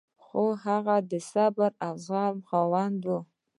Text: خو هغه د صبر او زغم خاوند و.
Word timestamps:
خو 0.23 0.43
هغه 0.65 0.95
د 1.11 1.13
صبر 1.31 1.71
او 1.85 1.93
زغم 2.05 2.37
خاوند 2.49 3.01
و. 3.05 3.09